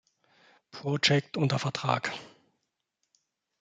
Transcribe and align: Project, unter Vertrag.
Project, 0.71 1.37
unter 1.37 1.59
Vertrag. 1.59 2.11